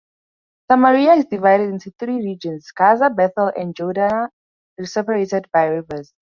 Samaria 0.71 1.13
is 1.13 1.25
divided 1.25 1.69
into 1.69 1.91
three 1.91 2.15
regions, 2.25 2.71
Gaza, 2.71 3.11
Bethel 3.11 3.51
and 3.55 3.75
Jordana, 3.75 4.29
separated 4.83 5.45
by 5.53 5.65
rivers. 5.65 6.11